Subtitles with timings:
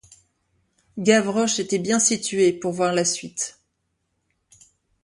[0.97, 3.59] Gavroche était bien situé pour voir la suite.